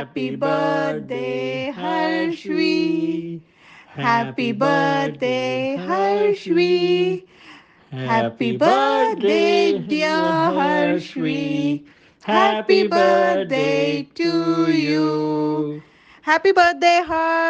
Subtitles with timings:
[0.00, 3.42] Happy birthday, Harshvi.
[3.98, 7.24] Happy birthday, Harshvi.
[8.02, 11.84] Happy birthday, dear Harshvi.
[12.22, 15.82] Happy birthday to you.
[16.22, 17.49] Happy birthday, Harsh.